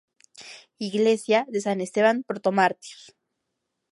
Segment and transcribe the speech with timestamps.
[0.79, 2.97] Iglesia de San Esteban Protomártir.